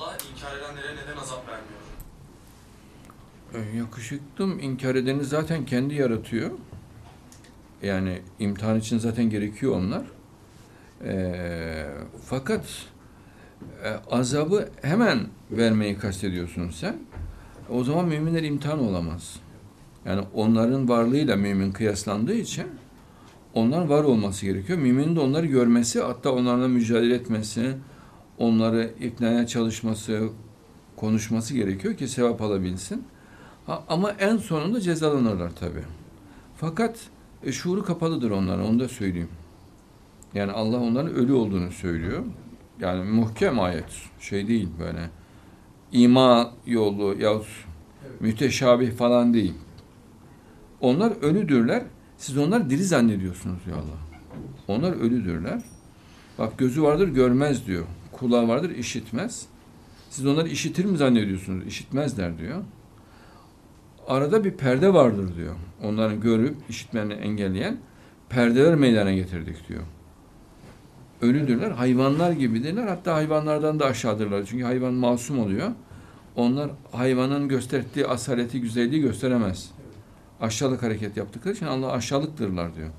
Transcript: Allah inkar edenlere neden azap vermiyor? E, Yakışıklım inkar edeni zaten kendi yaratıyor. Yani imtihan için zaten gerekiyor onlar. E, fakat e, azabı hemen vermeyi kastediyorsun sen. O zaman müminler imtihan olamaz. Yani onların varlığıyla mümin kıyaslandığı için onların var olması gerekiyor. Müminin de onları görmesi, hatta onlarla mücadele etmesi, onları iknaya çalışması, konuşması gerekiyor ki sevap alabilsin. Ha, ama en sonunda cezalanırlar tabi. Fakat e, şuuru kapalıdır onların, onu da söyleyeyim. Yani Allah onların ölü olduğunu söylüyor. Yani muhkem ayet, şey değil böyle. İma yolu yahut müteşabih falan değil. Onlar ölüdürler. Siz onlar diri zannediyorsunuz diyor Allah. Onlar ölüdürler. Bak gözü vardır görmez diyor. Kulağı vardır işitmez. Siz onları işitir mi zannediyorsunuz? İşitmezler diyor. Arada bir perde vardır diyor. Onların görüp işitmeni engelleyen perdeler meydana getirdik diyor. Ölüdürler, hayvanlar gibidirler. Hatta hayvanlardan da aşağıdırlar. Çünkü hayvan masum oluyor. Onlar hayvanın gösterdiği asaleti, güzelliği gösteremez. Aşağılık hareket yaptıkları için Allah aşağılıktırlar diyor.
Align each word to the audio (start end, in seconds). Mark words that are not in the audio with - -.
Allah 0.00 0.16
inkar 0.34 0.56
edenlere 0.56 0.92
neden 0.96 1.20
azap 1.20 1.44
vermiyor? 1.48 1.80
E, 3.54 3.76
Yakışıklım 3.76 4.58
inkar 4.58 4.94
edeni 4.94 5.24
zaten 5.24 5.66
kendi 5.66 5.94
yaratıyor. 5.94 6.50
Yani 7.82 8.22
imtihan 8.38 8.78
için 8.78 8.98
zaten 8.98 9.30
gerekiyor 9.30 9.76
onlar. 9.76 10.02
E, 11.04 11.86
fakat 12.24 12.64
e, 13.84 13.88
azabı 14.10 14.68
hemen 14.82 15.26
vermeyi 15.50 15.98
kastediyorsun 15.98 16.70
sen. 16.70 16.96
O 17.70 17.84
zaman 17.84 18.04
müminler 18.04 18.42
imtihan 18.42 18.78
olamaz. 18.78 19.36
Yani 20.04 20.24
onların 20.34 20.88
varlığıyla 20.88 21.36
mümin 21.36 21.72
kıyaslandığı 21.72 22.34
için 22.34 22.66
onların 23.54 23.88
var 23.88 24.04
olması 24.04 24.46
gerekiyor. 24.46 24.78
Müminin 24.78 25.16
de 25.16 25.20
onları 25.20 25.46
görmesi, 25.46 26.00
hatta 26.00 26.32
onlarla 26.32 26.68
mücadele 26.68 27.14
etmesi, 27.14 27.76
onları 28.40 28.90
iknaya 29.00 29.46
çalışması, 29.46 30.28
konuşması 30.96 31.54
gerekiyor 31.54 31.96
ki 31.96 32.08
sevap 32.08 32.42
alabilsin. 32.42 33.04
Ha, 33.66 33.84
ama 33.88 34.10
en 34.10 34.36
sonunda 34.36 34.80
cezalanırlar 34.80 35.50
tabi. 35.56 35.80
Fakat 36.56 36.98
e, 37.44 37.52
şuuru 37.52 37.84
kapalıdır 37.84 38.30
onların, 38.30 38.66
onu 38.66 38.80
da 38.80 38.88
söyleyeyim. 38.88 39.28
Yani 40.34 40.52
Allah 40.52 40.80
onların 40.80 41.14
ölü 41.14 41.32
olduğunu 41.32 41.70
söylüyor. 41.70 42.24
Yani 42.80 43.10
muhkem 43.10 43.60
ayet, 43.60 43.92
şey 44.20 44.48
değil 44.48 44.68
böyle. 44.78 45.10
İma 45.92 46.52
yolu 46.66 47.16
yahut 47.20 47.46
müteşabih 48.20 48.92
falan 48.92 49.34
değil. 49.34 49.54
Onlar 50.80 51.12
ölüdürler. 51.22 51.82
Siz 52.18 52.38
onlar 52.38 52.70
diri 52.70 52.84
zannediyorsunuz 52.84 53.58
diyor 53.66 53.76
Allah. 53.76 54.20
Onlar 54.68 54.92
ölüdürler. 54.92 55.62
Bak 56.38 56.58
gözü 56.58 56.82
vardır 56.82 57.08
görmez 57.08 57.66
diyor. 57.66 57.84
Kulağı 58.20 58.48
vardır 58.48 58.70
işitmez. 58.70 59.46
Siz 60.10 60.26
onları 60.26 60.48
işitir 60.48 60.84
mi 60.84 60.96
zannediyorsunuz? 60.96 61.66
İşitmezler 61.66 62.38
diyor. 62.38 62.62
Arada 64.08 64.44
bir 64.44 64.50
perde 64.50 64.94
vardır 64.94 65.36
diyor. 65.36 65.54
Onların 65.82 66.20
görüp 66.20 66.56
işitmeni 66.68 67.12
engelleyen 67.12 67.76
perdeler 68.28 68.74
meydana 68.74 69.12
getirdik 69.12 69.68
diyor. 69.68 69.82
Ölüdürler, 71.22 71.70
hayvanlar 71.70 72.32
gibidirler. 72.32 72.86
Hatta 72.86 73.14
hayvanlardan 73.14 73.80
da 73.80 73.86
aşağıdırlar. 73.86 74.44
Çünkü 74.44 74.64
hayvan 74.64 74.94
masum 74.94 75.38
oluyor. 75.38 75.70
Onlar 76.36 76.70
hayvanın 76.92 77.48
gösterdiği 77.48 78.06
asaleti, 78.06 78.60
güzelliği 78.60 79.02
gösteremez. 79.02 79.70
Aşağılık 80.40 80.82
hareket 80.82 81.16
yaptıkları 81.16 81.54
için 81.54 81.66
Allah 81.66 81.92
aşağılıktırlar 81.92 82.74
diyor. 82.76 82.90